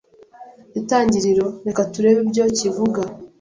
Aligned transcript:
’Itangiriro. 0.79 1.45
Reka 1.67 1.81
turebe 1.93 2.19
ibyo 2.25 2.45
kivuga. 2.57 3.01